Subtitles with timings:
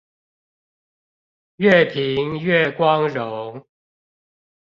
[1.57, 3.65] 越貧越光榮！